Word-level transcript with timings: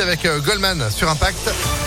avec 0.00 0.24
euh, 0.24 0.40
Goldman 0.40 0.90
sur 0.90 1.08
Impact. 1.08 1.85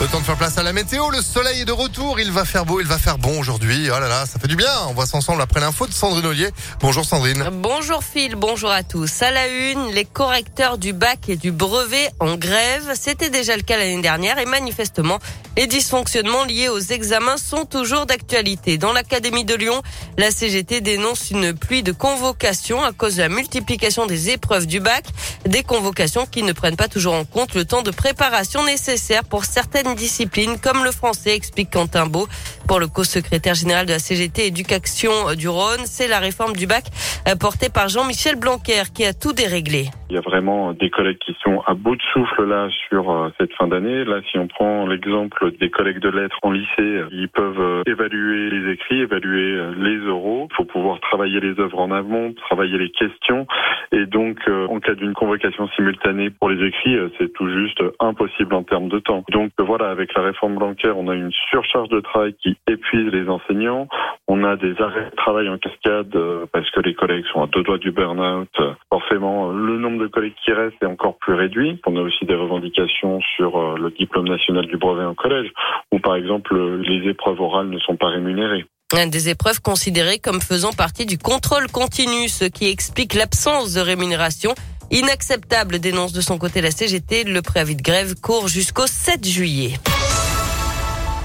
Le 0.00 0.06
temps 0.06 0.20
de 0.20 0.24
faire 0.24 0.36
place 0.36 0.56
à 0.58 0.62
la 0.62 0.72
météo. 0.72 1.10
Le 1.10 1.20
soleil 1.20 1.62
est 1.62 1.64
de 1.64 1.72
retour. 1.72 2.20
Il 2.20 2.30
va 2.30 2.44
faire 2.44 2.64
beau, 2.64 2.80
il 2.80 2.86
va 2.86 2.98
faire 2.98 3.18
bon 3.18 3.40
aujourd'hui. 3.40 3.88
Oh 3.92 3.98
là 3.98 4.06
là, 4.06 4.26
ça 4.26 4.38
fait 4.38 4.46
du 4.46 4.54
bien. 4.54 4.70
On 4.88 4.92
voit 4.92 5.06
ça 5.06 5.16
ensemble 5.16 5.42
après 5.42 5.58
l'info 5.58 5.88
de 5.88 5.92
Sandrine 5.92 6.24
Ollier. 6.24 6.50
Bonjour 6.78 7.04
Sandrine. 7.04 7.48
Bonjour 7.50 8.04
Phil, 8.04 8.36
bonjour 8.36 8.70
à 8.70 8.84
tous. 8.84 9.22
À 9.22 9.32
la 9.32 9.48
une, 9.48 9.88
les 9.88 10.04
correcteurs 10.04 10.78
du 10.78 10.92
bac 10.92 11.28
et 11.28 11.34
du 11.34 11.50
brevet 11.50 12.10
en 12.20 12.36
grève. 12.36 12.92
C'était 12.94 13.28
déjà 13.28 13.56
le 13.56 13.62
cas 13.62 13.76
l'année 13.76 14.00
dernière 14.00 14.38
et 14.38 14.46
manifestement, 14.46 15.18
les 15.56 15.66
dysfonctionnements 15.66 16.44
liés 16.44 16.68
aux 16.68 16.78
examens 16.78 17.36
sont 17.36 17.64
toujours 17.64 18.06
d'actualité. 18.06 18.78
Dans 18.78 18.92
l'Académie 18.92 19.44
de 19.44 19.56
Lyon, 19.56 19.82
la 20.16 20.30
CGT 20.30 20.80
dénonce 20.80 21.32
une 21.32 21.52
pluie 21.52 21.82
de 21.82 21.90
convocations 21.90 22.84
à 22.84 22.92
cause 22.92 23.16
de 23.16 23.22
la 23.22 23.28
multiplication 23.28 24.06
des 24.06 24.30
épreuves 24.30 24.66
du 24.66 24.78
bac. 24.78 25.06
Des 25.44 25.64
convocations 25.64 26.26
qui 26.26 26.44
ne 26.44 26.52
prennent 26.52 26.76
pas 26.76 26.86
toujours 26.86 27.14
en 27.14 27.24
compte 27.24 27.56
le 27.56 27.64
temps 27.64 27.82
de 27.82 27.90
préparation 27.90 28.64
nécessaire 28.64 29.24
pour 29.24 29.44
certaines 29.44 29.87
discipline 29.94 30.58
comme 30.58 30.84
le 30.84 30.92
français, 30.92 31.34
explique 31.34 31.70
Quentin 31.70 32.06
Beau. 32.06 32.28
Pour 32.66 32.80
le 32.80 32.86
co-secrétaire 32.86 33.54
général 33.54 33.86
de 33.86 33.92
la 33.92 33.98
CGT 33.98 34.46
Éducation 34.46 35.34
du 35.34 35.48
Rhône, 35.48 35.84
c'est 35.84 36.08
la 36.08 36.18
réforme 36.18 36.54
du 36.54 36.66
bac 36.66 36.84
euh, 37.26 37.36
portée 37.36 37.68
par 37.68 37.88
Jean-Michel 37.88 38.36
Blanquer 38.36 38.82
qui 38.92 39.04
a 39.04 39.14
tout 39.14 39.32
déréglé. 39.32 39.90
Il 40.10 40.14
y 40.14 40.18
a 40.18 40.22
vraiment 40.22 40.72
des 40.72 40.88
collègues 40.88 41.18
qui 41.18 41.36
sont 41.44 41.60
à 41.66 41.74
bout 41.74 41.94
de 41.94 42.02
souffle 42.14 42.44
là 42.44 42.68
sur 42.88 43.10
euh, 43.10 43.28
cette 43.38 43.52
fin 43.54 43.68
d'année. 43.68 44.04
Là, 44.04 44.20
si 44.30 44.38
on 44.38 44.46
prend 44.46 44.86
l'exemple 44.86 45.52
des 45.60 45.68
collègues 45.68 45.98
de 45.98 46.08
lettres 46.08 46.38
en 46.42 46.50
lycée, 46.50 47.02
ils 47.10 47.28
peuvent 47.28 47.60
euh, 47.60 47.82
évaluer 47.86 48.48
les 48.48 48.72
écrits, 48.72 49.00
évaluer 49.00 49.74
les 49.76 49.98
euros. 49.98 50.48
Il 50.50 50.56
faut 50.56 50.64
pouvoir 50.64 51.00
travailler 51.00 51.40
les 51.40 51.60
œuvres 51.60 51.80
en 51.80 51.90
amont, 51.90 52.32
travailler 52.32 52.78
les 52.78 52.90
questions. 52.90 53.46
Et 53.92 54.06
donc, 54.06 54.38
en 54.48 54.80
cas 54.80 54.94
d'une 54.94 55.14
convocation 55.14 55.68
simultanée 55.68 56.30
pour 56.30 56.50
les 56.50 56.66
écrits, 56.66 56.96
c'est 57.18 57.32
tout 57.32 57.48
juste 57.48 57.82
impossible 58.00 58.54
en 58.54 58.62
termes 58.62 58.88
de 58.88 58.98
temps. 58.98 59.24
Donc 59.30 59.52
voilà, 59.58 59.90
avec 59.90 60.14
la 60.14 60.22
réforme 60.22 60.56
bancaire, 60.56 60.98
on 60.98 61.08
a 61.08 61.14
une 61.14 61.32
surcharge 61.50 61.88
de 61.88 62.00
travail 62.00 62.34
qui 62.34 62.56
épuise 62.66 63.12
les 63.12 63.28
enseignants. 63.28 63.88
On 64.26 64.44
a 64.44 64.56
des 64.56 64.80
arrêts 64.80 65.10
de 65.10 65.16
travail 65.16 65.48
en 65.48 65.58
cascade 65.58 66.14
euh, 66.14 66.46
parce 66.52 66.70
que 66.70 66.80
les 66.80 66.94
collègues 66.94 67.24
sont 67.32 67.42
à 67.42 67.46
deux 67.46 67.62
doigts 67.62 67.78
du 67.78 67.92
burn-out. 67.92 68.54
Forcément, 68.90 69.50
le 69.50 69.78
nombre 69.78 69.97
de 69.98 70.06
collègues 70.06 70.34
qui 70.44 70.52
restent 70.52 70.82
est 70.82 70.86
encore 70.86 71.16
plus 71.18 71.34
réduit. 71.34 71.80
On 71.86 71.96
a 71.96 72.00
aussi 72.00 72.24
des 72.24 72.34
revendications 72.34 73.20
sur 73.36 73.58
euh, 73.58 73.76
le 73.76 73.90
diplôme 73.90 74.28
national 74.28 74.66
du 74.66 74.76
brevet 74.76 75.04
en 75.04 75.14
collège, 75.14 75.50
où 75.92 75.98
par 75.98 76.16
exemple 76.16 76.56
les 76.78 77.10
épreuves 77.10 77.40
orales 77.40 77.68
ne 77.68 77.78
sont 77.78 77.96
pas 77.96 78.08
rémunérées. 78.08 78.64
Des 79.10 79.28
épreuves 79.28 79.60
considérées 79.60 80.18
comme 80.18 80.40
faisant 80.40 80.72
partie 80.72 81.04
du 81.04 81.18
contrôle 81.18 81.66
continu, 81.70 82.28
ce 82.28 82.46
qui 82.46 82.68
explique 82.68 83.14
l'absence 83.14 83.74
de 83.74 83.80
rémunération 83.80 84.54
Inacceptable, 84.90 85.80
dénonce 85.80 86.12
de 86.12 86.22
son 86.22 86.38
côté 86.38 86.62
la 86.62 86.70
CGT. 86.70 87.24
Le 87.24 87.42
préavis 87.42 87.76
de 87.76 87.82
grève 87.82 88.14
court 88.20 88.48
jusqu'au 88.48 88.86
7 88.86 89.26
juillet. 89.26 89.74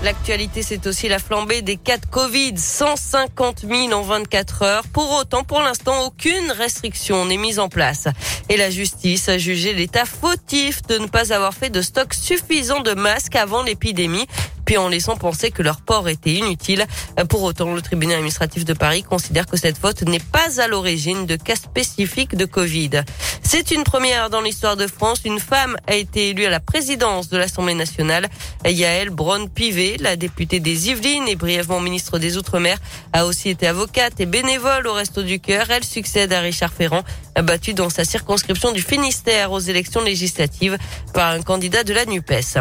L'actualité, 0.04 0.64
c'est 0.64 0.86
aussi 0.86 1.08
la 1.08 1.18
flambée 1.18 1.62
des 1.62 1.78
cas 1.78 1.98
de 1.98 2.06
Covid. 2.06 2.58
150 2.58 3.62
000 3.62 3.94
en 3.94 4.02
24 4.02 4.62
heures. 4.64 4.84
Pour 4.92 5.10
autant, 5.14 5.46
pour 5.46 5.62
l'instant, 5.62 6.06
aucune 6.06 6.52
restriction 6.52 7.26
n'est 7.26 7.38
mise 7.38 7.58
en 7.58 7.70
place. 7.70 8.10
Et 8.50 8.58
la 8.58 8.70
justice 8.70 9.30
a 9.30 9.38
jugé 9.38 9.72
l'État 9.72 10.04
fautif 10.04 10.82
de 10.82 10.98
ne 10.98 11.08
pas 11.08 11.32
avoir 11.32 11.54
fait 11.54 11.70
de 11.70 11.82
stock 11.82 12.14
suffisant 12.14 12.82
de 12.82 12.94
masques 12.94 13.38
avant 13.38 13.64
l'épidémie 13.64 14.28
puis 14.66 14.78
en 14.78 14.90
laissant 14.90 15.18
penser 15.18 15.52
que 15.52 15.62
leur 15.62 15.82
port 15.82 16.10
était 16.10 16.34
inutile. 16.34 16.86
Pour 17.30 17.44
autant, 17.44 17.74
le 17.74 17.82
tribunal 17.82 18.18
administratif 18.18 18.66
de 18.66 18.74
Paris 18.74 19.04
considère 19.04 19.46
que 19.46 19.58
cette 19.58 19.78
faute 19.78 20.04
n'est 20.04 20.20
pas 20.20 20.62
à 20.62 20.68
l'origine 20.68 21.26
de 21.26 21.36
cas 21.36 21.56
spécifiques 21.56 22.36
de 22.36 22.46
Covid. 22.46 23.02
C'est 23.42 23.72
une 23.72 23.84
première 23.84 24.30
dans 24.30 24.42
l'histoire 24.42 24.78
de 24.78 24.88
France. 24.88 25.22
Une 25.26 25.40
femme 25.40 25.78
a 25.88 25.96
été 25.96 26.30
élue 26.30 26.46
à 26.46 26.50
la 26.50 26.60
présidence 26.60 27.30
de 27.30 27.38
l'Assemblée 27.38 27.76
nationale. 27.76 28.28
Yael 28.66 29.10
Braun-Pivet, 29.10 29.98
la 30.00 30.16
députée 30.16 30.60
des 30.60 30.90
Yvelines 30.90 31.28
et 31.28 31.36
brièvement 31.36 31.80
ministre 31.80 32.20
des 32.20 32.38
Outre-mer, 32.38 32.78
a 33.12 33.26
aussi 33.26 33.50
été 33.50 33.68
avocate 33.68 34.20
et 34.20 34.26
bénévole 34.26 34.88
au 34.88 34.94
Resto 34.94 35.24
du 35.24 35.40
Cœur. 35.40 35.70
Elle 35.70 35.84
succède 35.84 36.34
à 36.34 36.40
Richard 36.40 36.74
Ferrand, 36.74 37.04
battu 37.42 37.74
dans 37.74 37.90
sa 37.90 38.06
circonscription 38.06 38.72
du 38.72 38.82
Finistère 38.82 39.52
aux 39.52 39.60
élections 39.60 40.02
législatives 40.04 40.78
par 41.14 41.32
un 41.32 41.42
candidat 41.42 41.84
de 41.84 41.94
la 41.94 42.06
NUPES. 42.06 42.60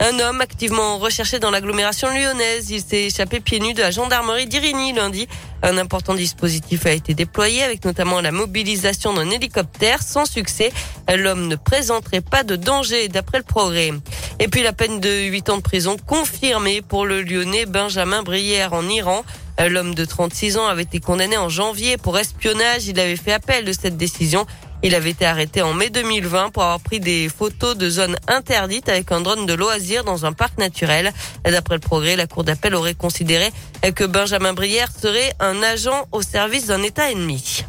Un 0.00 0.18
homme 0.20 0.40
activement 0.40 0.98
recherché 0.98 1.38
dans 1.38 1.50
l'agglomération 1.50 2.08
lyonnaise. 2.08 2.70
Il 2.70 2.80
s'est 2.80 3.04
échappé 3.04 3.40
pieds 3.40 3.60
nus 3.60 3.74
de 3.74 3.82
la 3.82 3.90
gendarmerie 3.90 4.46
d'Irigny 4.46 4.92
lundi. 4.92 5.28
Un 5.62 5.78
important 5.78 6.14
dispositif 6.14 6.86
a 6.86 6.92
été 6.92 7.14
déployé 7.14 7.62
avec 7.62 7.84
notamment 7.84 8.20
la 8.20 8.32
mobilisation 8.32 9.14
d'un 9.14 9.30
hélicoptère 9.30 10.02
sans 10.02 10.26
succès. 10.26 10.72
L'homme 11.14 11.48
ne 11.48 11.56
présenterait 11.56 12.20
pas 12.20 12.42
de 12.42 12.56
danger 12.56 13.08
d'après 13.08 13.38
le 13.38 13.44
progrès. 13.44 13.92
Et 14.40 14.48
puis 14.48 14.62
la 14.62 14.72
peine 14.72 15.00
de 15.00 15.10
8 15.10 15.50
ans 15.50 15.56
de 15.56 15.62
prison 15.62 15.96
confirmée 16.06 16.82
pour 16.82 17.06
le 17.06 17.22
lyonnais 17.22 17.66
Benjamin 17.66 18.22
Brière 18.22 18.72
en 18.72 18.88
Iran. 18.88 19.24
L'homme 19.58 19.94
de 19.94 20.04
36 20.04 20.56
ans 20.58 20.66
avait 20.66 20.82
été 20.82 21.00
condamné 21.00 21.36
en 21.36 21.48
janvier 21.48 21.96
pour 21.96 22.18
espionnage. 22.18 22.86
Il 22.86 22.98
avait 22.98 23.16
fait 23.16 23.32
appel 23.32 23.64
de 23.64 23.72
cette 23.72 23.96
décision. 23.96 24.46
Il 24.82 24.94
avait 24.94 25.10
été 25.10 25.24
arrêté 25.24 25.62
en 25.62 25.72
mai 25.72 25.88
2020 25.88 26.50
pour 26.50 26.62
avoir 26.62 26.80
pris 26.80 27.00
des 27.00 27.28
photos 27.28 27.76
de 27.76 27.88
zones 27.88 28.16
interdites 28.28 28.88
avec 28.88 29.10
un 29.12 29.20
drone 29.20 29.46
de 29.46 29.54
loisirs 29.54 30.04
dans 30.04 30.26
un 30.26 30.32
parc 30.32 30.58
naturel. 30.58 31.12
D'après 31.44 31.76
le 31.76 31.80
progrès, 31.80 32.16
la 32.16 32.26
cour 32.26 32.44
d'appel 32.44 32.74
aurait 32.74 32.94
considéré 32.94 33.50
que 33.94 34.04
Benjamin 34.04 34.52
Brière 34.52 34.90
serait 34.90 35.32
un 35.40 35.62
agent 35.62 36.06
au 36.12 36.20
service 36.20 36.66
d'un 36.66 36.82
État 36.82 37.10
ennemi. 37.10 37.64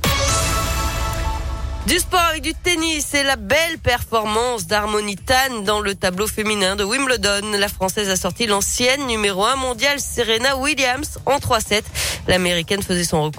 Du 1.88 2.00
sport 2.00 2.20
avec 2.20 2.42
du 2.42 2.56
tennis 2.56 3.14
et 3.14 3.22
la 3.22 3.36
belle 3.36 3.78
performance 3.78 4.66
d'Harmonie 4.66 5.18
Tan 5.18 5.62
dans 5.64 5.82
le 5.82 5.94
tableau 5.94 6.26
féminin 6.26 6.76
de 6.76 6.84
Wimbledon. 6.84 7.52
La 7.60 7.68
Française 7.68 8.10
a 8.10 8.16
sorti 8.16 8.48
l'ancienne 8.48 9.06
numéro 9.06 9.46
1 9.46 9.56
mondiale 9.58 10.00
Serena 10.00 10.58
Williams 10.58 11.20
en 11.28 11.38
3-7. 11.38 11.84
L'Américaine 12.28 12.82
faisait 12.82 13.04
son, 13.04 13.30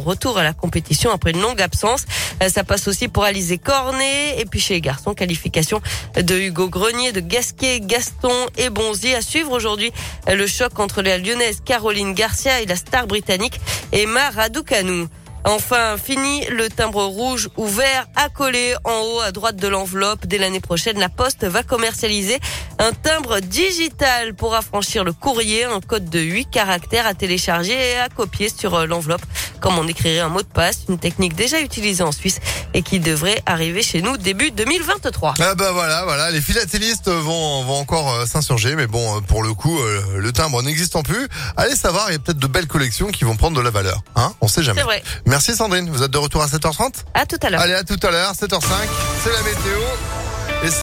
retour 0.00 0.38
à 0.38 0.42
la 0.42 0.52
compétition 0.52 1.12
après 1.12 1.30
une 1.30 1.40
longue 1.40 1.62
absence. 1.62 2.04
Euh, 2.42 2.48
ça 2.48 2.64
passe 2.64 2.88
aussi 2.88 3.06
pour 3.06 3.22
Alizé 3.22 3.58
Cornet. 3.58 4.40
Et 4.40 4.44
puis 4.44 4.58
chez 4.58 4.74
les 4.74 4.80
garçons, 4.80 5.14
qualification 5.14 5.80
de 6.16 6.36
Hugo 6.36 6.68
Grenier, 6.68 7.12
de 7.12 7.20
Gasquet, 7.20 7.78
Gaston 7.78 8.34
et 8.56 8.70
Bonzi. 8.70 9.14
À 9.14 9.22
suivre 9.22 9.52
aujourd'hui 9.52 9.92
le 10.26 10.46
choc 10.48 10.80
entre 10.80 11.00
la 11.00 11.16
lyonnaise 11.16 11.62
Caroline 11.64 12.12
Garcia 12.12 12.60
et 12.60 12.66
la 12.66 12.74
star 12.74 13.06
britannique 13.06 13.60
Emma 13.92 14.30
Raducanu. 14.30 15.06
Enfin, 15.46 15.96
fini 15.98 16.46
le 16.46 16.70
timbre 16.70 17.04
rouge 17.04 17.50
ou 17.58 17.66
vert 17.66 18.06
accolé 18.16 18.74
en 18.84 19.00
haut 19.02 19.20
à 19.20 19.30
droite 19.30 19.56
de 19.56 19.68
l'enveloppe. 19.68 20.26
Dès 20.26 20.38
l'année 20.38 20.60
prochaine, 20.60 20.98
la 20.98 21.10
Poste 21.10 21.44
va 21.44 21.62
commercialiser 21.62 22.38
un 22.78 22.92
timbre 22.92 23.40
digital 23.40 24.34
pour 24.34 24.54
affranchir 24.54 25.04
le 25.04 25.12
courrier, 25.12 25.64
un 25.64 25.80
code 25.80 26.08
de 26.08 26.18
8 26.18 26.46
caractères 26.46 27.06
à 27.06 27.12
télécharger 27.12 27.74
et 27.74 27.96
à 27.98 28.08
copier 28.08 28.48
sur 28.48 28.74
euh, 28.74 28.86
l'enveloppe 28.86 29.20
comme 29.64 29.78
on 29.78 29.88
écrirait 29.88 30.20
un 30.20 30.28
mot 30.28 30.42
de 30.42 30.46
passe, 30.46 30.80
une 30.90 30.98
technique 30.98 31.34
déjà 31.34 31.58
utilisée 31.58 32.04
en 32.04 32.12
Suisse 32.12 32.38
et 32.74 32.82
qui 32.82 33.00
devrait 33.00 33.40
arriver 33.46 33.82
chez 33.82 34.02
nous 34.02 34.18
début 34.18 34.50
2023. 34.50 35.34
Ah 35.40 35.54
bah 35.54 35.72
voilà, 35.72 36.04
voilà, 36.04 36.30
les 36.30 36.42
philatélistes 36.42 37.08
vont, 37.08 37.64
vont 37.64 37.78
encore 37.78 38.12
euh, 38.12 38.26
s'insurger, 38.26 38.76
mais 38.76 38.86
bon, 38.86 39.16
euh, 39.16 39.20
pour 39.22 39.42
le 39.42 39.54
coup, 39.54 39.78
le 40.16 40.32
timbre 40.32 40.62
n'existant 40.62 41.02
plus. 41.02 41.28
Allez 41.56 41.76
savoir, 41.76 42.10
il 42.10 42.12
y 42.12 42.16
a 42.16 42.18
peut-être 42.18 42.38
de 42.38 42.46
belles 42.46 42.66
collections 42.66 43.08
qui 43.08 43.24
vont 43.24 43.36
prendre 43.36 43.56
de 43.56 43.62
la 43.62 43.70
valeur. 43.70 44.02
Hein 44.16 44.34
On 44.42 44.48
sait 44.48 44.62
jamais. 44.62 44.80
C'est 44.80 44.84
vrai. 44.84 45.02
Merci 45.24 45.56
Sandrine, 45.56 45.88
vous 45.88 46.02
êtes 46.02 46.10
de 46.10 46.18
retour 46.18 46.42
à 46.42 46.46
7h30 46.46 46.92
À 47.14 47.24
tout 47.24 47.38
à 47.40 47.48
l'heure. 47.48 47.62
Allez, 47.62 47.72
à 47.72 47.84
tout 47.84 47.98
à 48.02 48.10
l'heure, 48.10 48.32
7h05, 48.34 48.66
c'est 49.22 49.32
la 49.32 49.42
météo. 49.42 50.23